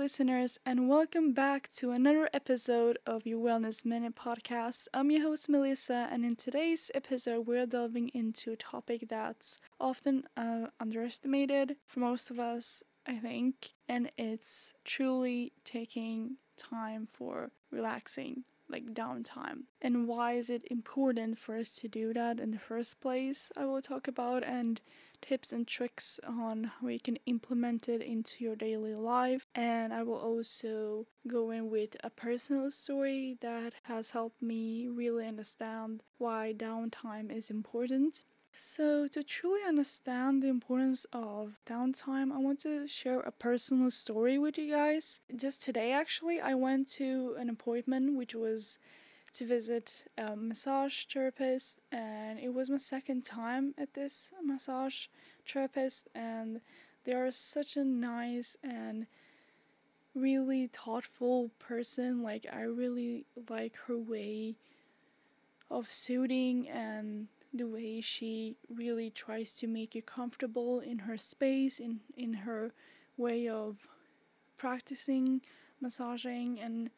listeners, 0.00 0.58
and 0.64 0.88
welcome 0.88 1.34
back 1.34 1.68
to 1.70 1.90
another 1.90 2.26
episode 2.32 2.98
of 3.04 3.26
your 3.26 3.38
Wellness 3.38 3.84
Minute 3.84 4.16
podcast. 4.16 4.88
I'm 4.94 5.10
your 5.10 5.20
host, 5.20 5.46
Melissa, 5.46 6.08
and 6.10 6.24
in 6.24 6.36
today's 6.36 6.90
episode, 6.94 7.46
we're 7.46 7.66
delving 7.66 8.08
into 8.14 8.52
a 8.52 8.56
topic 8.56 9.10
that's 9.10 9.60
often 9.78 10.24
uh, 10.38 10.68
underestimated 10.80 11.76
for 11.86 12.00
most 12.00 12.30
of 12.30 12.40
us, 12.40 12.82
I 13.06 13.18
think, 13.18 13.74
and 13.90 14.10
it's 14.16 14.72
truly 14.86 15.52
taking 15.64 16.36
time 16.56 17.06
for 17.06 17.50
relaxing 17.70 18.44
like 18.70 18.94
downtime. 18.94 19.64
And 19.82 20.06
why 20.06 20.32
is 20.32 20.50
it 20.50 20.64
important 20.70 21.38
for 21.38 21.56
us 21.56 21.74
to 21.76 21.88
do 21.88 22.12
that 22.14 22.40
in 22.40 22.50
the 22.50 22.58
first 22.58 23.00
place 23.00 23.50
i 23.56 23.64
will 23.64 23.82
talk 23.82 24.08
about 24.08 24.44
and 24.44 24.80
tips 25.22 25.52
and 25.52 25.66
tricks 25.66 26.18
on 26.26 26.64
how 26.64 26.88
you 26.88 26.98
can 26.98 27.18
implement 27.26 27.88
it 27.88 28.00
into 28.00 28.42
your 28.44 28.56
daily 28.56 28.94
life. 28.94 29.46
And 29.54 29.92
i 29.92 30.02
will 30.02 30.18
also 30.18 31.06
go 31.26 31.50
in 31.50 31.70
with 31.70 31.96
a 32.02 32.10
personal 32.10 32.70
story 32.70 33.36
that 33.40 33.74
has 33.82 34.10
helped 34.10 34.40
me 34.40 34.88
really 34.88 35.26
understand 35.26 36.02
why 36.18 36.54
downtime 36.56 37.34
is 37.34 37.50
important 37.50 38.22
so, 38.52 39.06
to 39.08 39.22
truly 39.22 39.60
understand 39.66 40.42
the 40.42 40.48
importance 40.48 41.06
of 41.12 41.58
downtime, 41.66 42.32
I 42.32 42.38
want 42.38 42.60
to 42.60 42.86
share 42.88 43.20
a 43.20 43.30
personal 43.30 43.90
story 43.90 44.38
with 44.38 44.58
you 44.58 44.70
guys. 44.70 45.20
Just 45.34 45.62
today, 45.62 45.92
actually, 45.92 46.40
I 46.40 46.54
went 46.54 46.88
to 46.92 47.36
an 47.38 47.48
appointment 47.48 48.16
which 48.16 48.34
was 48.34 48.78
to 49.34 49.46
visit 49.46 50.04
a 50.18 50.34
massage 50.34 51.04
therapist, 51.04 51.80
and 51.92 52.40
it 52.40 52.52
was 52.52 52.68
my 52.68 52.76
second 52.76 53.24
time 53.24 53.74
at 53.78 53.94
this 53.94 54.32
massage 54.42 55.06
therapist, 55.46 56.08
and 56.14 56.60
they 57.04 57.12
are 57.12 57.30
such 57.30 57.76
a 57.76 57.84
nice 57.84 58.56
and 58.64 59.06
really 60.14 60.66
thoughtful 60.66 61.50
person. 61.60 62.22
Like, 62.22 62.46
I 62.52 62.62
really 62.62 63.26
like 63.48 63.76
her 63.86 63.96
way 63.96 64.56
of 65.70 65.88
soothing 65.88 66.68
and 66.68 67.28
the 67.52 67.66
way 67.66 68.00
she 68.00 68.56
really 68.68 69.10
tries 69.10 69.56
to 69.56 69.66
make 69.66 69.94
you 69.94 70.02
comfortable 70.02 70.80
in 70.80 71.00
her 71.00 71.16
space 71.16 71.80
in 71.80 72.00
in 72.16 72.32
her 72.32 72.72
way 73.16 73.48
of 73.48 73.76
practicing 74.56 75.40
massaging 75.80 76.60
and 76.60 76.90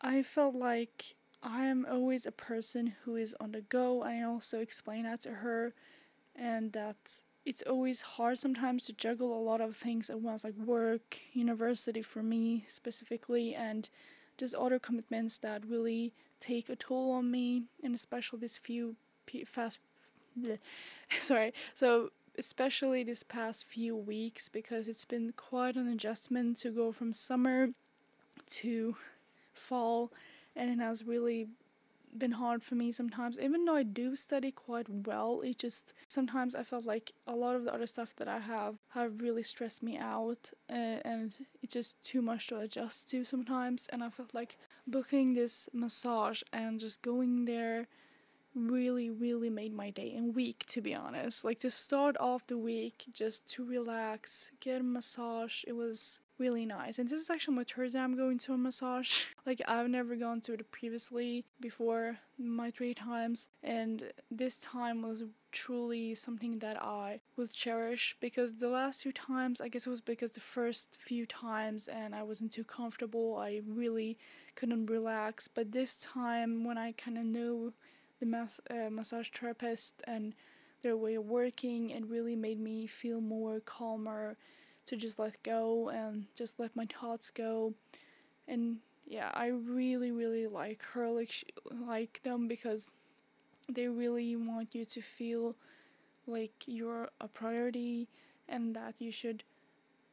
I 0.00 0.22
felt 0.22 0.54
like 0.54 1.14
I 1.42 1.66
am 1.66 1.86
always 1.90 2.26
a 2.26 2.32
person 2.32 2.94
who 3.04 3.16
is 3.16 3.34
on 3.40 3.52
the 3.52 3.62
go. 3.62 4.02
And 4.02 4.24
I 4.24 4.26
also 4.26 4.60
explain 4.60 5.04
that 5.04 5.22
to 5.22 5.30
her 5.30 5.74
and 6.34 6.72
that 6.72 7.20
it's 7.44 7.62
always 7.62 8.00
hard 8.00 8.38
sometimes 8.38 8.84
to 8.86 8.92
juggle 8.94 9.38
a 9.38 9.42
lot 9.42 9.60
of 9.60 9.76
things 9.76 10.08
at 10.08 10.20
once 10.20 10.44
like 10.44 10.56
work, 10.56 11.20
university 11.32 12.02
for 12.02 12.22
me 12.22 12.64
specifically 12.66 13.54
and 13.54 13.88
just 14.38 14.54
other 14.54 14.78
commitments 14.78 15.38
that 15.38 15.66
really 15.66 16.12
take 16.40 16.68
a 16.68 16.76
toll 16.76 17.12
on 17.12 17.30
me 17.30 17.64
and 17.82 17.94
especially 17.94 18.40
these 18.40 18.58
few 18.58 18.96
fast 19.46 19.78
bleh, 20.38 20.58
sorry. 21.18 21.52
So 21.74 22.10
especially 22.38 23.04
this 23.04 23.22
past 23.22 23.64
few 23.64 23.96
weeks 23.96 24.48
because 24.48 24.88
it's 24.88 25.04
been 25.04 25.32
quite 25.36 25.76
an 25.76 25.88
adjustment 25.88 26.56
to 26.58 26.70
go 26.70 26.92
from 26.92 27.12
summer 27.12 27.68
to 28.46 28.96
fall 29.52 30.12
and 30.56 30.70
it 30.70 30.82
has 30.82 31.04
really 31.04 31.48
been 32.16 32.32
hard 32.32 32.62
for 32.62 32.76
me 32.76 32.92
sometimes. 32.92 33.38
Even 33.40 33.64
though 33.64 33.74
i 33.74 33.82
do 33.82 34.14
study 34.14 34.50
quite 34.52 34.88
well 34.88 35.40
it 35.42 35.58
just 35.58 35.92
sometimes 36.06 36.54
i 36.54 36.62
felt 36.62 36.84
like 36.84 37.12
a 37.26 37.34
lot 37.34 37.56
of 37.56 37.64
the 37.64 37.74
other 37.74 37.86
stuff 37.86 38.14
that 38.16 38.28
i 38.28 38.38
have 38.38 38.76
have 38.90 39.20
really 39.20 39.42
stressed 39.42 39.82
me 39.82 39.98
out 39.98 40.52
uh, 40.70 40.98
and 41.04 41.34
it's 41.62 41.74
just 41.74 42.00
too 42.02 42.22
much 42.22 42.46
to 42.48 42.58
adjust 42.58 43.10
to 43.10 43.24
sometimes. 43.24 43.88
And 43.92 44.02
i 44.02 44.10
felt 44.10 44.34
like 44.34 44.58
booking 44.86 45.34
this 45.34 45.68
massage 45.72 46.42
and 46.52 46.78
just 46.78 47.02
going 47.02 47.44
there 47.46 47.86
really 48.54 49.10
really 49.10 49.50
made 49.50 49.72
my 49.72 49.90
day 49.90 50.14
and 50.16 50.34
week 50.34 50.64
to 50.66 50.80
be 50.80 50.94
honest. 50.94 51.44
Like 51.44 51.58
to 51.60 51.70
start 51.70 52.16
off 52.20 52.46
the 52.46 52.58
week 52.58 53.04
just 53.12 53.46
to 53.52 53.64
relax 53.64 54.52
get 54.60 54.80
a 54.80 54.84
massage 54.84 55.64
it 55.66 55.72
was 55.74 56.20
really 56.38 56.66
nice. 56.66 56.98
And 56.98 57.08
this 57.08 57.20
is 57.20 57.30
actually 57.30 57.56
my 57.56 57.64
third 57.64 57.92
time 57.92 58.12
I'm 58.12 58.16
going 58.16 58.38
to 58.38 58.52
a 58.52 58.58
massage. 58.58 59.24
Like 59.46 59.60
i've 59.68 59.90
never 59.90 60.16
gone 60.16 60.40
to 60.42 60.54
it 60.54 60.70
previously 60.70 61.44
before 61.60 62.16
my 62.38 62.70
three 62.70 62.94
times. 62.94 63.48
And 63.62 64.10
this 64.30 64.56
time 64.58 65.02
was 65.02 65.24
truly 65.52 66.14
something 66.16 66.58
that 66.58 66.82
i 66.82 67.20
will 67.36 67.46
cherish 67.46 68.16
because 68.20 68.54
the 68.54 68.68
last 68.68 69.04
few 69.04 69.12
times 69.12 69.60
i 69.60 69.68
guess 69.68 69.86
it 69.86 69.90
was 69.90 70.00
because 70.00 70.32
the 70.32 70.40
first 70.40 70.96
few 70.98 71.24
times 71.26 71.86
and 71.86 72.12
i 72.12 72.24
wasn't 72.24 72.50
too 72.50 72.64
comfortable 72.64 73.36
i 73.36 73.60
really 73.68 74.18
couldn't 74.56 74.86
relax. 74.86 75.48
But 75.48 75.72
this 75.72 75.96
time 75.96 76.64
when 76.64 76.78
i 76.78 76.92
kind 76.92 77.18
of 77.18 77.24
know 77.24 77.72
the 78.20 78.26
mas- 78.26 78.60
uh, 78.70 78.90
massage 78.90 79.28
therapist 79.30 80.02
and 80.06 80.34
their 80.82 80.96
way 80.96 81.14
of 81.14 81.26
working 81.26 81.92
and 81.92 82.10
really 82.10 82.36
made 82.36 82.60
me 82.60 82.86
feel 82.86 83.20
more 83.20 83.60
calmer 83.60 84.36
to 84.86 84.96
just 84.96 85.18
let 85.18 85.42
go 85.42 85.88
and 85.88 86.26
just 86.34 86.60
let 86.60 86.76
my 86.76 86.86
thoughts 86.86 87.30
go. 87.30 87.74
And 88.46 88.78
yeah 89.06 89.30
i 89.34 89.46
really 89.48 90.10
really 90.10 90.46
like 90.46 90.82
her 90.92 91.08
like 91.10 91.52
like 91.86 92.20
them 92.22 92.48
because 92.48 92.90
they 93.68 93.88
really 93.88 94.36
want 94.36 94.74
you 94.74 94.84
to 94.84 95.00
feel 95.00 95.56
like 96.26 96.52
you're 96.66 97.08
a 97.20 97.28
priority 97.28 98.08
and 98.48 98.74
that 98.76 98.94
you 98.98 99.10
should 99.10 99.44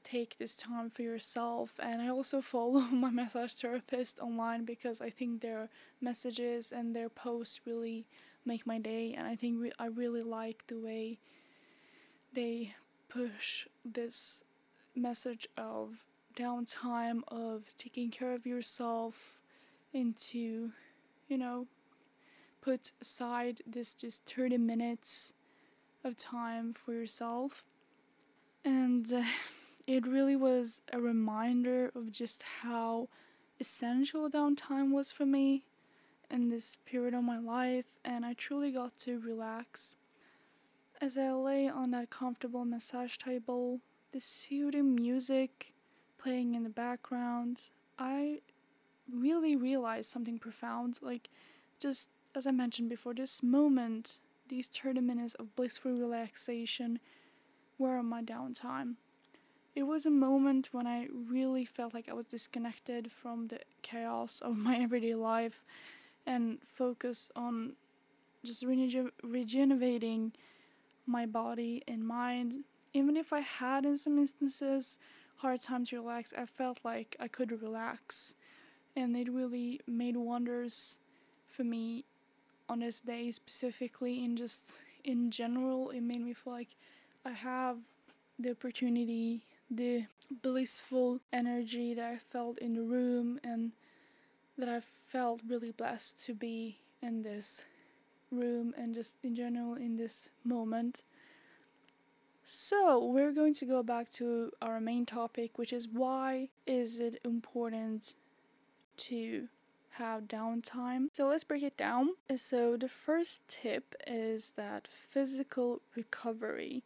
take 0.04 0.38
this 0.38 0.56
time 0.56 0.90
for 0.90 1.02
yourself 1.02 1.74
and 1.82 2.02
i 2.02 2.08
also 2.08 2.42
follow 2.42 2.80
my 2.92 3.10
massage 3.10 3.54
therapist 3.54 4.20
online 4.20 4.66
because 4.66 5.02
i 5.02 5.10
think 5.10 5.42
their 5.42 5.70
messages 6.00 6.72
and 6.72 6.96
their 6.96 7.10
posts 7.10 7.62
really 7.66 8.06
make 8.46 8.66
my 8.66 8.80
day 8.80 9.14
and 9.18 9.28
i 9.28 9.36
think 9.36 9.60
re- 9.60 9.72
i 9.80 9.86
really 9.86 10.22
like 10.22 10.64
the 10.68 10.80
way 10.80 11.18
they 12.34 12.74
push 13.10 13.68
this 13.84 14.44
message 14.96 15.48
of 15.58 16.06
downtime 16.36 17.22
of 17.28 17.66
taking 17.78 18.10
care 18.10 18.34
of 18.34 18.46
yourself 18.46 19.38
into 19.94 20.72
you 21.28 21.38
know 21.38 21.68
put 22.62 22.92
aside 23.02 23.62
this 23.66 23.94
just 23.94 24.26
30 24.26 24.58
minutes 24.58 25.34
of 26.04 26.16
time 26.18 26.74
for 26.74 26.94
yourself. 26.94 27.64
And 28.64 29.12
uh, 29.12 29.24
it 29.88 30.08
really 30.08 30.36
was 30.36 30.82
a 30.92 31.00
reminder 31.00 31.92
of 31.96 32.12
just 32.12 32.44
how 32.62 33.10
essential 33.60 34.30
downtime 34.30 34.92
was 34.92 35.12
for 35.12 35.26
me 35.26 35.66
in 36.30 36.50
this 36.50 36.78
period 36.86 37.14
of 37.14 37.24
my 37.24 37.40
life, 37.40 37.86
and 38.06 38.26
I 38.26 38.34
truly 38.34 38.72
got 38.72 38.98
to 39.00 39.20
relax. 39.20 39.96
As 41.02 41.18
I 41.18 41.32
lay 41.32 41.68
on 41.68 41.92
that 41.92 42.10
comfortable 42.10 42.64
massage 42.64 43.18
table, 43.18 43.82
the 44.12 44.20
soothing 44.20 44.96
music 44.96 45.74
playing 46.18 46.56
in 46.56 46.64
the 46.64 46.70
background, 46.70 47.64
I 47.98 48.42
really 49.12 49.56
realized 49.56 50.10
something 50.10 50.40
profound. 50.40 51.00
Like, 51.02 51.30
just 51.80 52.10
as 52.36 52.48
I 52.48 52.52
mentioned 52.52 52.90
before, 52.90 53.14
this 53.14 53.44
moment, 53.44 54.20
these 54.48 54.68
30 54.68 55.02
minutes 55.02 55.34
of 55.36 55.56
blissful 55.56 55.92
relaxation 55.92 57.00
were 57.78 58.02
my 58.04 58.22
downtime. 58.22 58.96
It 59.74 59.84
was 59.84 60.06
a 60.06 60.12
moment 60.12 60.70
when 60.74 60.86
I 60.86 61.08
really 61.30 61.64
felt 61.64 61.94
like 61.94 62.10
I 62.10 62.14
was 62.14 62.26
disconnected 62.26 63.10
from 63.12 63.48
the 63.48 63.60
chaos 63.82 64.42
of 64.42 64.58
my 64.58 64.78
everyday 64.78 65.16
life 65.16 65.64
and 66.26 66.60
focus 66.76 67.32
on 67.36 67.74
just 68.44 68.66
regenerating 69.24 70.34
my 71.06 71.26
body 71.26 71.84
and 71.88 72.06
mind. 72.06 72.66
Even 72.94 73.16
if 73.16 73.32
I 73.32 73.40
had, 73.40 73.86
in 73.86 73.98
some 73.98 74.18
instances, 74.18 74.98
hard 75.38 75.62
time 75.62 75.86
to 75.86 76.02
relax, 76.02 76.34
I 76.38 76.46
felt 76.46 76.82
like 76.84 77.16
I 77.20 77.30
could 77.30 77.62
relax. 77.62 78.36
And 78.96 79.16
it 79.16 79.32
really 79.32 79.80
made 79.88 80.18
wonders 80.18 81.00
for 81.50 81.64
me 81.64 82.04
on 82.68 82.80
this 82.80 83.00
day 83.00 83.32
specifically 83.32 84.24
and 84.24 84.38
just 84.38 84.80
in 85.04 85.30
general 85.30 85.90
it 85.90 86.00
made 86.00 86.22
me 86.22 86.34
feel 86.34 86.54
like 86.54 86.76
I 87.26 87.32
have 87.32 87.78
the 88.40 88.52
opportunity 88.52 89.44
the 89.72 90.06
blissful 90.42 91.22
energy 91.32 91.94
that 91.94 92.06
I 92.06 92.18
felt 92.18 92.58
in 92.60 92.74
the 92.76 92.84
room 92.84 93.40
and 93.44 93.72
that 94.58 94.68
I 94.68 94.82
felt 95.08 95.40
really 95.48 95.72
blessed 95.72 96.24
to 96.26 96.34
be 96.34 96.78
in 97.02 97.24
this 97.24 97.66
room 98.32 98.74
and 98.78 98.94
just 98.94 99.16
in 99.24 99.34
general 99.34 99.76
in 99.76 99.96
this 99.96 100.30
moment. 100.44 101.04
So, 102.44 103.06
we're 103.06 103.32
going 103.32 103.54
to 103.56 103.66
go 103.66 103.82
back 103.82 104.10
to 104.14 104.52
our 104.62 104.80
main 104.82 105.06
topic, 105.06 105.58
which 105.58 105.72
is 105.72 105.88
why 105.88 106.50
is 106.66 107.00
it 107.00 107.22
important 107.24 108.16
to 108.98 109.48
have 109.92 110.24
downtime? 110.24 111.08
So, 111.14 111.28
let's 111.28 111.44
break 111.44 111.64
it 111.64 111.78
down. 111.78 112.10
So, 112.36 112.78
the 112.78 112.90
first 112.90 113.48
tip 113.48 113.96
is 114.08 114.54
that 114.58 114.88
physical 114.88 115.82
recovery 115.96 116.84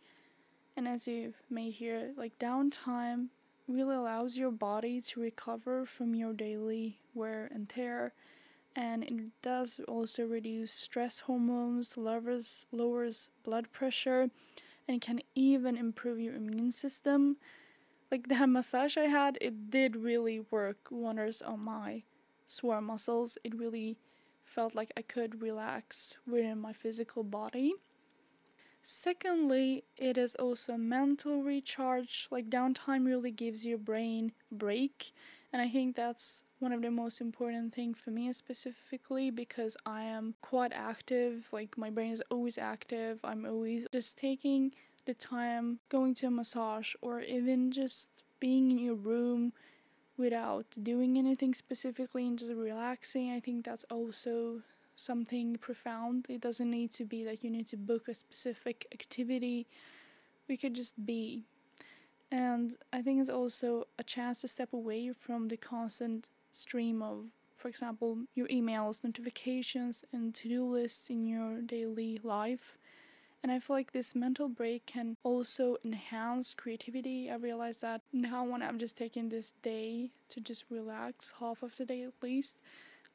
and 0.77 0.87
as 0.87 1.07
you 1.07 1.33
may 1.49 1.69
hear, 1.69 2.11
like 2.17 2.37
downtime 2.39 3.27
really 3.67 3.95
allows 3.95 4.37
your 4.37 4.51
body 4.51 5.01
to 5.01 5.19
recover 5.19 5.85
from 5.85 6.13
your 6.15 6.33
daily 6.33 6.99
wear 7.13 7.49
and 7.53 7.67
tear 7.67 8.13
and 8.75 9.03
it 9.03 9.13
does 9.41 9.79
also 9.87 10.25
reduce 10.25 10.71
stress 10.71 11.19
hormones, 11.19 11.97
lowers 11.97 12.65
lowers 12.71 13.29
blood 13.43 13.71
pressure, 13.71 14.29
and 14.87 15.01
can 15.01 15.21
even 15.33 15.77
improve 15.77 16.19
your 16.19 16.35
immune 16.35 16.71
system. 16.71 17.37
Like 18.11 18.27
that 18.29 18.49
massage 18.49 18.97
I 18.97 19.05
had, 19.05 19.37
it 19.41 19.69
did 19.69 19.95
really 19.95 20.41
work 20.51 20.89
wonders 20.91 21.41
on 21.41 21.61
my 21.61 22.03
sore 22.47 22.81
muscles. 22.81 23.37
It 23.43 23.55
really 23.55 23.97
felt 24.43 24.75
like 24.75 24.91
I 24.97 25.01
could 25.01 25.41
relax 25.41 26.15
within 26.27 26.59
my 26.59 26.73
physical 26.73 27.23
body. 27.23 27.73
Secondly, 28.87 29.83
it 29.97 30.17
is 30.17 30.33
also 30.35 30.77
mental 30.77 31.41
recharge. 31.43 32.27
Like 32.31 32.49
downtime 32.49 33.05
really 33.05 33.31
gives 33.31 33.65
your 33.65 33.77
brain 33.79 34.31
break, 34.51 35.11
and 35.51 35.61
I 35.61 35.67
think 35.67 35.95
that's 35.95 36.45
one 36.59 36.71
of 36.71 36.81
the 36.81 36.91
most 36.91 37.19
important 37.19 37.73
thing 37.73 37.93
for 37.95 38.11
me 38.11 38.31
specifically 38.31 39.29
because 39.31 39.75
I 39.85 40.03
am 40.03 40.35
quite 40.41 40.71
active. 40.71 41.49
Like 41.51 41.77
my 41.77 41.89
brain 41.89 42.11
is 42.13 42.23
always 42.29 42.57
active. 42.57 43.19
I'm 43.25 43.45
always 43.45 43.87
just 43.91 44.17
taking 44.17 44.71
the 45.05 45.15
time 45.15 45.79
going 45.89 46.13
to 46.15 46.27
a 46.27 46.31
massage 46.31 46.93
or 47.01 47.21
even 47.21 47.71
just 47.71 48.07
being 48.39 48.71
in 48.71 48.77
your 48.77 48.95
room 48.95 49.51
without 50.17 50.67
doing 50.83 51.17
anything 51.17 51.53
specifically 51.53 52.27
and 52.27 52.39
just 52.39 52.53
relaxing. 52.53 53.31
I 53.31 53.39
think 53.39 53.65
that's 53.65 53.85
also 53.91 54.61
something 54.95 55.57
profound. 55.57 56.25
It 56.29 56.41
doesn't 56.41 56.69
need 56.69 56.91
to 56.93 57.05
be 57.05 57.23
that 57.23 57.43
you 57.43 57.49
need 57.49 57.67
to 57.67 57.77
book 57.77 58.07
a 58.07 58.13
specific 58.13 58.87
activity. 58.93 59.67
We 60.47 60.57
could 60.57 60.73
just 60.73 61.05
be. 61.05 61.43
And 62.31 62.75
I 62.91 63.01
think 63.01 63.21
it's 63.21 63.29
also 63.29 63.87
a 63.99 64.03
chance 64.03 64.41
to 64.41 64.47
step 64.47 64.73
away 64.73 65.11
from 65.11 65.47
the 65.47 65.57
constant 65.57 66.29
stream 66.51 67.01
of, 67.01 67.25
for 67.55 67.67
example, 67.67 68.19
your 68.33 68.47
emails, 68.47 69.03
notifications, 69.03 70.03
and 70.11 70.33
to 70.35 70.49
do 70.49 70.65
lists 70.65 71.09
in 71.09 71.25
your 71.25 71.61
daily 71.61 72.19
life. 72.23 72.77
And 73.43 73.51
I 73.51 73.59
feel 73.59 73.75
like 73.75 73.91
this 73.91 74.15
mental 74.15 74.49
break 74.49 74.87
can 74.87 75.17
also 75.21 75.77
enhance 75.85 76.55
creativity. 76.55 77.29
I 77.29 77.35
realized 77.35 77.81
that 77.83 78.01
now 78.11 78.43
when 78.43 78.63
I'm 78.63 78.79
just 78.79 78.97
taking 78.97 79.29
this 79.29 79.53
day 79.61 80.09
to 80.29 80.41
just 80.41 80.65
relax, 80.71 81.35
half 81.39 81.61
of 81.61 81.77
the 81.77 81.85
day 81.85 82.03
at 82.03 82.13
least, 82.23 82.57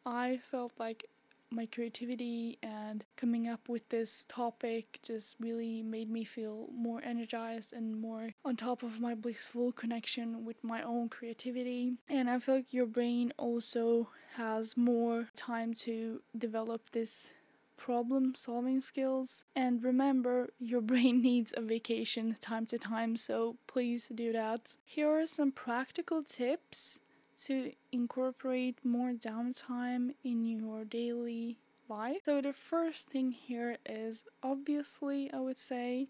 I 0.07 0.39
felt 0.39 0.73
like 0.79 1.07
my 1.51 1.67
creativity 1.67 2.59
and 2.63 3.05
coming 3.17 3.49
up 3.49 3.69
with 3.69 3.89
this 3.89 4.25
topic 4.29 5.01
just 5.03 5.37
really 5.41 5.83
made 5.83 6.11
me 6.11 6.25
feel 6.25 6.69
more 6.75 7.03
energized 7.03 7.73
and 7.73 8.01
more 8.01 8.31
on 8.45 8.57
top 8.57 8.83
of 8.83 9.01
my 9.01 9.15
blissful 9.15 9.73
connection 9.73 10.45
with 10.45 10.63
my 10.63 10.83
own 10.83 11.09
creativity. 11.09 11.95
And 12.09 12.31
I 12.31 12.39
feel 12.39 12.57
like 12.57 12.73
your 12.73 12.87
brain 12.87 13.33
also 13.37 14.09
has 14.37 14.77
more 14.77 15.29
time 15.35 15.75
to 15.75 16.23
develop 16.37 16.91
this 16.91 17.33
problem 17.77 18.35
solving 18.35 18.81
skills. 18.81 19.45
And 19.57 19.83
remember, 19.83 20.51
your 20.59 20.83
brain 20.83 21.23
needs 21.31 21.55
a 21.57 21.63
vacation 21.63 22.37
time 22.41 22.67
to 22.67 22.79
time, 22.79 23.17
so 23.17 23.57
please 23.67 24.11
do 24.15 24.33
that. 24.33 24.77
Here 24.85 25.09
are 25.09 25.27
some 25.27 25.51
practical 25.51 26.23
tips 26.23 27.01
to 27.47 27.73
incorporate 27.93 28.85
more 28.85 29.13
downtime 29.13 30.15
in 30.25 30.45
your 30.47 30.85
daily 30.85 31.59
life. 31.89 32.23
So 32.25 32.41
the 32.41 32.53
first 32.53 33.09
thing 33.11 33.33
here 33.33 33.77
is 33.87 34.25
obviously 34.43 35.31
I 35.33 35.41
would 35.41 35.59
say 35.59 36.09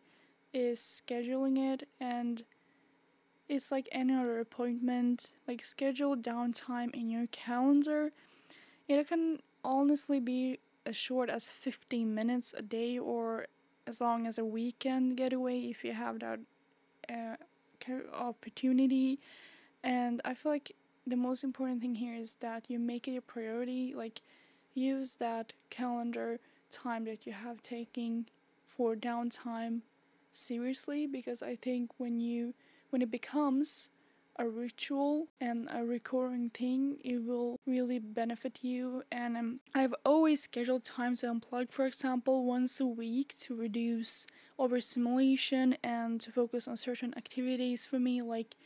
is 0.53 0.81
scheduling 0.81 1.57
it 1.73 1.89
and 2.01 2.45
it's 3.49 3.73
like 3.73 3.89
any 3.91 4.15
other 4.15 4.39
appointment, 4.39 5.33
like 5.49 5.65
schedule 5.65 6.17
downtime 6.17 6.95
in 6.95 7.11
your 7.11 7.27
calendar. 7.33 8.13
It 8.89 9.09
can 9.09 9.41
honestly 9.65 10.21
be 10.21 10.61
as 10.87 10.97
short 10.97 11.29
as 11.29 11.51
15 11.51 12.15
minutes 12.15 12.55
a 12.57 12.63
day 12.63 12.99
or 12.99 13.47
as 13.87 14.01
long 14.01 14.27
as 14.27 14.39
a 14.39 14.45
weekend 14.45 15.17
getaway 15.17 15.61
if 15.63 15.85
you 15.85 15.93
have 15.93 16.21
that 16.21 16.41
uh, 17.09 17.37
opportunity. 18.15 19.19
And 19.83 20.21
I 20.25 20.35
feel 20.35 20.53
like 20.53 20.73
the 21.07 21.17
most 21.17 21.45
important 21.45 21.81
thing 21.81 21.95
here 21.95 22.15
is 22.15 22.37
that 22.41 22.65
you 22.69 22.79
make 22.79 23.09
it 23.09 23.17
a 23.17 23.23
priority 23.23 23.95
like 23.95 24.21
use 24.75 25.17
that 25.17 25.53
calendar 25.71 26.39
time 26.71 27.05
that 27.05 27.27
you 27.27 27.33
have 27.33 27.63
taking 27.63 28.27
for 28.67 28.95
downtime 28.95 29.81
seriously 30.33 31.07
because 31.07 31.43
i 31.43 31.57
think 31.57 31.91
when 31.99 32.21
you 32.21 32.55
when 32.91 33.03
it 33.03 33.11
becomes 33.11 33.91
a 34.39 34.49
ritual 34.49 35.29
and 35.41 35.69
a 35.71 35.85
recurring 35.85 36.49
thing 36.51 36.97
it 37.05 37.23
will 37.23 37.59
really 37.67 37.99
benefit 37.99 38.61
you. 38.63 39.03
And 39.13 39.37
um, 39.37 39.61
i've 39.75 39.95
always 40.05 40.43
scheduled 40.43 40.83
time 40.85 41.15
to 41.17 41.27
unplug 41.27 41.71
for 41.71 41.87
example 41.87 42.45
once 42.45 42.81
a 42.81 42.87
week 42.87 43.35
to 43.41 43.55
reduce 43.55 44.27
overstimulation 44.59 45.77
and 45.83 46.21
to 46.23 46.33
focus 46.33 46.67
on 46.67 46.77
certain 46.77 47.13
activities 47.17 47.85
for 47.85 47.99
me 47.99 48.23
like 48.23 48.57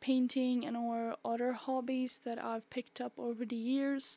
painting 0.00 0.64
and 0.66 0.76
or 0.76 1.16
other 1.24 1.52
hobbies 1.52 2.20
that 2.24 2.42
I've 2.42 2.68
picked 2.70 3.00
up 3.00 3.12
over 3.18 3.44
the 3.44 3.56
years. 3.56 4.16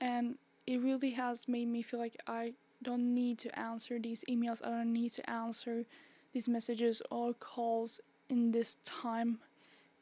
And 0.00 0.36
it 0.66 0.80
really 0.80 1.10
has 1.10 1.48
made 1.48 1.68
me 1.68 1.82
feel 1.82 2.00
like 2.00 2.16
I 2.26 2.54
don't 2.82 3.14
need 3.14 3.38
to 3.38 3.58
answer 3.58 3.98
these 3.98 4.24
emails. 4.28 4.64
I 4.64 4.70
don't 4.70 4.92
need 4.92 5.12
to 5.14 5.30
answer 5.30 5.84
these 6.32 6.48
messages 6.48 7.02
or 7.10 7.34
calls 7.34 8.00
in 8.28 8.50
this 8.52 8.76
time. 8.84 9.38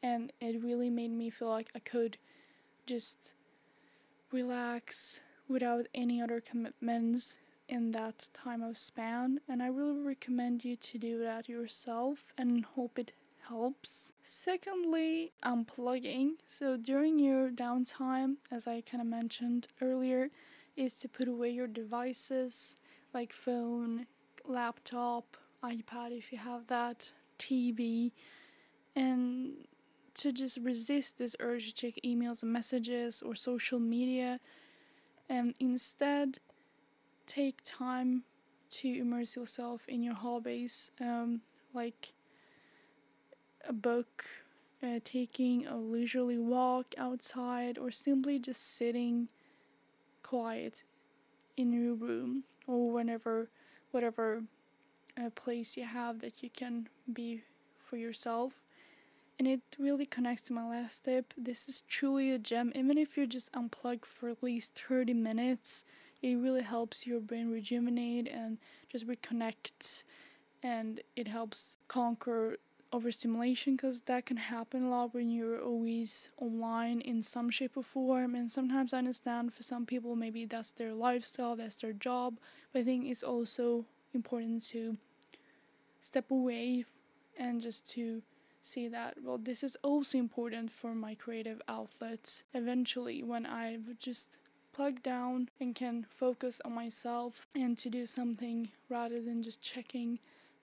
And 0.03 0.31
it 0.39 0.63
really 0.63 0.89
made 0.89 1.11
me 1.11 1.29
feel 1.29 1.49
like 1.49 1.69
I 1.75 1.79
could 1.79 2.17
just 2.85 3.33
relax 4.31 5.21
without 5.47 5.87
any 5.93 6.21
other 6.21 6.41
commitments 6.41 7.37
in 7.67 7.91
that 7.91 8.29
time 8.33 8.63
of 8.63 8.77
span. 8.77 9.39
And 9.47 9.61
I 9.61 9.67
really 9.67 10.01
recommend 10.01 10.65
you 10.65 10.75
to 10.75 10.97
do 10.97 11.19
that 11.19 11.47
yourself 11.47 12.25
and 12.37 12.65
hope 12.65 12.97
it 12.97 13.13
helps. 13.47 14.13
Secondly, 14.23 15.31
unplugging. 15.43 16.33
So 16.47 16.77
during 16.77 17.19
your 17.19 17.49
downtime, 17.49 18.35
as 18.51 18.67
I 18.67 18.81
kind 18.81 19.01
of 19.01 19.07
mentioned 19.07 19.67
earlier, 19.81 20.29
is 20.75 20.97
to 20.99 21.09
put 21.09 21.27
away 21.27 21.49
your 21.49 21.67
devices 21.67 22.77
like 23.13 23.33
phone, 23.33 24.05
laptop, 24.45 25.37
iPad 25.63 26.17
if 26.17 26.31
you 26.31 26.37
have 26.37 26.67
that, 26.67 27.11
TV, 27.37 28.11
and 28.95 29.67
to 30.15 30.31
just 30.31 30.57
resist 30.57 31.17
this 31.17 31.35
urge 31.39 31.67
to 31.67 31.73
check 31.73 31.93
emails 32.05 32.43
and 32.43 32.51
messages 32.51 33.21
or 33.21 33.35
social 33.35 33.79
media 33.79 34.39
and 35.29 35.53
instead 35.59 36.39
take 37.25 37.61
time 37.63 38.23
to 38.69 38.87
immerse 38.87 39.35
yourself 39.35 39.87
in 39.87 40.03
your 40.03 40.13
hobbies 40.13 40.91
um, 40.99 41.41
like 41.73 42.13
a 43.67 43.73
book, 43.73 44.25
uh, 44.83 44.99
taking 45.03 45.67
a 45.67 45.77
leisurely 45.77 46.37
walk 46.37 46.93
outside, 46.97 47.77
or 47.77 47.91
simply 47.91 48.39
just 48.39 48.75
sitting 48.75 49.27
quiet 50.23 50.83
in 51.57 51.71
your 51.71 51.93
room 51.93 52.43
or 52.67 52.89
whenever, 52.91 53.49
whatever 53.91 54.43
uh, 55.19 55.29
place 55.31 55.77
you 55.77 55.83
have 55.83 56.19
that 56.19 56.41
you 56.41 56.49
can 56.49 56.87
be 57.11 57.41
for 57.83 57.97
yourself. 57.97 58.53
And 59.37 59.47
it 59.47 59.61
really 59.79 60.05
connects 60.05 60.43
to 60.43 60.53
my 60.53 60.67
last 60.67 61.05
tip. 61.05 61.33
This 61.37 61.67
is 61.67 61.81
truly 61.87 62.31
a 62.31 62.37
gem. 62.37 62.71
Even 62.75 62.97
if 62.97 63.17
you 63.17 63.25
just 63.25 63.51
unplug 63.53 64.05
for 64.05 64.29
at 64.29 64.43
least 64.43 64.79
30 64.87 65.13
minutes, 65.13 65.83
it 66.21 66.35
really 66.35 66.61
helps 66.61 67.07
your 67.07 67.19
brain 67.19 67.51
rejuvenate 67.51 68.27
and 68.27 68.59
just 68.89 69.07
reconnect. 69.07 70.03
And 70.61 71.01
it 71.15 71.27
helps 71.27 71.79
conquer 71.87 72.57
overstimulation 72.93 73.75
because 73.75 74.01
that 74.01 74.25
can 74.25 74.37
happen 74.37 74.83
a 74.83 74.89
lot 74.89 75.13
when 75.13 75.29
you're 75.29 75.61
always 75.61 76.29
online 76.37 77.01
in 77.01 77.21
some 77.21 77.49
shape 77.49 77.77
or 77.77 77.83
form. 77.83 78.35
And 78.35 78.51
sometimes 78.51 78.93
i 78.93 78.97
understand 78.97 79.53
for 79.53 79.63
some 79.63 79.85
people 79.85 80.15
maybe 80.15 80.45
that's 80.45 80.71
their 80.71 80.93
lifestyle 80.93 81.55
that's 81.55 81.77
their 81.77 81.93
job. 81.93 82.37
But 82.71 82.79
i 82.79 82.83
think 82.83 83.07
it's 83.07 83.23
also 83.23 83.85
important 84.13 84.63
to 84.69 84.97
step 86.01 86.31
away 86.31 86.85
and 87.37 87.61
just 87.61 87.89
to 87.91 88.21
see 88.63 88.87
that 88.87 89.15
well 89.23 89.37
this 89.37 89.63
is 89.63 89.75
also 89.81 90.17
important 90.17 90.71
for 90.71 90.93
my 90.93 91.15
creative 91.15 91.61
outlets. 91.67 92.43
Eventually 92.53 93.23
when 93.23 93.45
i've 93.45 93.97
just 93.99 94.37
plugged 94.73 95.03
down 95.03 95.49
and 95.59 95.75
can 95.75 96.05
focus 96.09 96.61
on 96.63 96.73
myself 96.73 97.45
and 97.55 97.77
to 97.77 97.89
do 97.89 98.05
something 98.05 98.69
rather 98.89 99.21
than 99.21 99.43
just 99.43 99.61
checking 99.61 100.19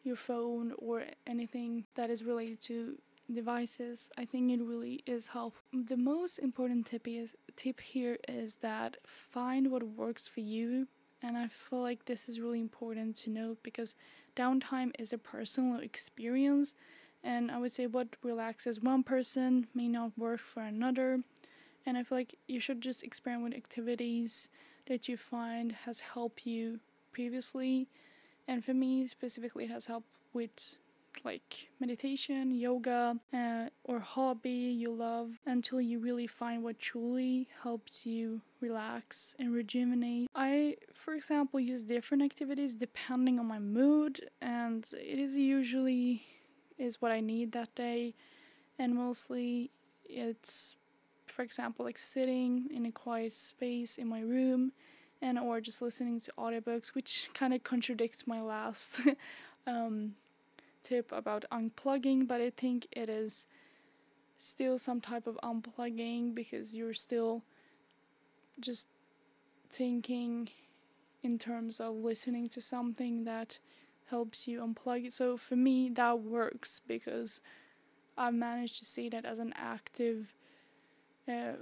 your 0.08 0.16
phone 0.16 0.72
or 0.78 1.04
anything 1.26 1.84
that 1.96 2.10
is 2.10 2.24
related 2.24 2.60
to 2.62 2.98
devices 3.32 4.10
i 4.18 4.24
think 4.24 4.50
it 4.50 4.60
really 4.62 5.02
is 5.06 5.28
helpful 5.28 5.62
the 5.86 5.96
most 5.96 6.38
important 6.38 6.86
tip 6.86 7.06
is 7.06 7.34
tip 7.56 7.80
here 7.80 8.18
is 8.28 8.56
that 8.56 8.96
find 9.06 9.70
what 9.70 9.82
works 9.82 10.26
for 10.26 10.40
you 10.40 10.88
and 11.22 11.36
i 11.36 11.46
feel 11.46 11.82
like 11.82 12.04
this 12.06 12.28
is 12.28 12.40
really 12.40 12.60
important 12.60 13.16
to 13.16 13.30
note 13.30 13.58
because 13.62 13.94
downtime 14.36 14.92
is 14.98 15.12
a 15.12 15.18
personal 15.18 15.80
experience 15.80 16.74
And 17.24 17.50
I 17.50 17.58
would 17.58 17.72
say 17.72 17.86
what 17.86 18.16
relaxes 18.22 18.80
one 18.80 19.02
person 19.02 19.66
may 19.74 19.88
not 19.88 20.16
work 20.18 20.40
for 20.40 20.62
another. 20.62 21.20
And 21.86 21.98
I 21.98 22.02
feel 22.04 22.18
like 22.18 22.36
you 22.48 22.60
should 22.60 22.80
just 22.80 23.02
experiment 23.02 23.54
with 23.54 23.58
activities 23.64 24.48
that 24.86 25.08
you 25.08 25.16
find 25.16 25.72
has 25.86 26.00
helped 26.00 26.46
you 26.46 26.80
previously. 27.12 27.88
And 28.48 28.64
for 28.64 28.74
me 28.74 29.06
specifically, 29.06 29.64
it 29.64 29.70
has 29.70 29.86
helped 29.86 30.18
with 30.32 30.76
like 31.24 31.68
meditation, 31.80 32.54
yoga, 32.54 33.16
uh, 33.34 33.66
or 33.84 34.00
hobby 34.00 34.50
you 34.50 34.90
love 34.92 35.32
until 35.46 35.80
you 35.80 35.98
really 35.98 36.26
find 36.26 36.62
what 36.62 36.78
truly 36.78 37.48
helps 37.62 38.06
you 38.06 38.40
relax 38.60 39.34
and 39.38 39.52
rejuvenate. 39.52 40.28
I, 40.34 40.76
for 40.94 41.14
example, 41.14 41.60
use 41.60 41.82
different 41.82 42.22
activities 42.22 42.74
depending 42.74 43.38
on 43.38 43.46
my 43.46 43.58
mood, 43.58 44.28
and 44.40 44.86
it 44.92 45.18
is 45.18 45.36
usually 45.36 46.22
is 46.78 47.02
what 47.02 47.10
I 47.10 47.20
need 47.20 47.52
that 47.52 47.74
day, 47.74 48.14
and 48.78 48.94
mostly 48.94 49.70
it's, 50.04 50.76
for 51.26 51.42
example, 51.42 51.84
like 51.84 51.98
sitting 51.98 52.68
in 52.72 52.86
a 52.86 52.92
quiet 52.92 53.32
space 53.32 53.98
in 53.98 54.08
my 54.08 54.20
room 54.20 54.72
and 55.20 55.38
or 55.38 55.60
just 55.60 55.82
listening 55.82 56.20
to 56.20 56.32
audiobooks 56.38 56.94
which 56.94 57.28
kind 57.34 57.52
of 57.52 57.62
contradicts 57.64 58.26
my 58.26 58.40
last 58.40 59.00
um, 59.66 60.14
tip 60.82 61.12
about 61.12 61.44
unplugging, 61.52 62.26
but 62.26 62.40
I 62.40 62.50
think 62.50 62.86
it 62.92 63.08
is 63.08 63.46
still 64.38 64.78
some 64.78 65.00
type 65.00 65.26
of 65.26 65.38
unplugging 65.42 66.34
because 66.34 66.74
you're 66.74 66.94
still 66.94 67.42
just 68.60 68.86
thinking 69.70 70.48
in 71.22 71.38
terms 71.38 71.80
of 71.80 71.94
listening 71.96 72.46
to 72.48 72.60
something 72.60 73.24
that 73.24 73.58
helps 74.08 74.48
you 74.48 74.60
unplug. 74.60 75.06
It. 75.06 75.14
So 75.14 75.36
for 75.36 75.56
me, 75.56 75.90
that 75.90 76.20
works 76.20 76.80
because 76.86 77.40
I've 78.16 78.34
managed 78.34 78.78
to 78.78 78.84
see 78.84 79.08
that 79.10 79.24
as 79.24 79.38
an 79.38 79.52
active, 79.56 80.34
uh, 81.28 81.52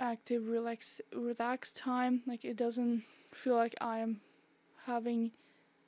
active 0.00 0.48
relax 0.48 1.00
relax 1.14 1.72
time. 1.72 2.22
Like 2.26 2.44
it 2.44 2.56
doesn't 2.56 3.04
feel 3.32 3.56
like 3.56 3.74
I 3.80 3.98
am 3.98 4.20
having 4.86 5.32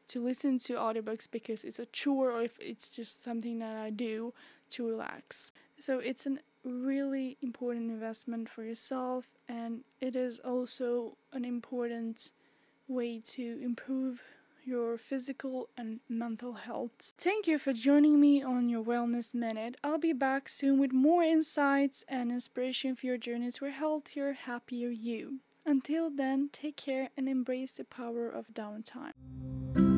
to 0.08 0.22
listen 0.22 0.58
to 0.58 0.74
audiobooks 0.74 1.30
because 1.30 1.64
it's 1.64 1.78
a 1.78 1.86
chore 1.86 2.32
or 2.32 2.42
if 2.42 2.58
it's 2.60 2.90
just 2.90 3.22
something 3.22 3.60
that 3.60 3.76
I 3.76 3.90
do 3.90 4.34
to 4.70 4.86
relax. 4.86 5.52
So 5.78 5.98
it's 5.98 6.26
a 6.26 6.38
really 6.64 7.38
important 7.40 7.90
investment 7.90 8.48
for 8.48 8.64
yourself 8.64 9.28
and 9.48 9.82
it 10.00 10.16
is 10.16 10.40
also 10.40 11.16
an 11.32 11.44
important 11.44 12.32
way 12.88 13.20
to 13.20 13.58
improve 13.62 14.22
your 14.70 14.96
physical 14.96 15.68
and 15.76 15.98
mental 16.08 16.52
health. 16.52 17.12
Thank 17.18 17.48
you 17.48 17.58
for 17.58 17.72
joining 17.72 18.20
me 18.20 18.40
on 18.40 18.68
your 18.68 18.84
Wellness 18.84 19.34
Minute. 19.34 19.76
I'll 19.82 19.98
be 19.98 20.12
back 20.12 20.48
soon 20.48 20.78
with 20.78 20.92
more 20.92 21.24
insights 21.24 22.04
and 22.08 22.30
inspiration 22.30 22.94
for 22.94 23.06
your 23.06 23.18
journey 23.18 23.50
to 23.50 23.66
a 23.66 23.70
healthier, 23.70 24.32
happier 24.32 24.90
you. 24.90 25.40
Until 25.66 26.08
then, 26.08 26.50
take 26.52 26.76
care 26.76 27.08
and 27.16 27.28
embrace 27.28 27.72
the 27.72 27.84
power 27.84 28.28
of 28.28 28.46
downtime. 28.54 29.89